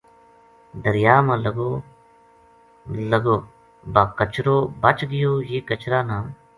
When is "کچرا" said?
5.69-5.99